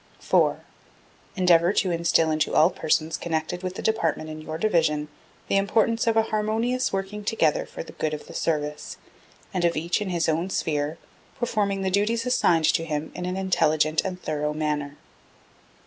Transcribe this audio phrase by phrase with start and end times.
[0.19, 0.61] 4.
[1.35, 5.09] Endeavor to instil into all persons connected with the Department in your Division
[5.47, 8.97] the importance of a harmonious working together for the good of the Service,
[9.53, 10.97] and of each, in his own sphere,
[11.37, 14.97] performing the duties assigned to him in an intelligent and thorough manner.